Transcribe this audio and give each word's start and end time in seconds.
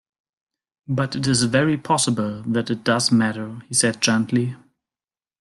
"But 0.87 1.15
it 1.15 1.27
is 1.27 1.43
very 1.43 1.77
possible 1.77 2.41
that 2.47 2.71
it 2.71 2.83
does 2.83 3.11
matter," 3.11 3.59
he 3.67 3.75
said 3.75 4.01
gently. 4.01 4.55